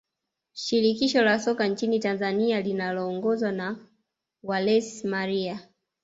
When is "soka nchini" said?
1.39-1.99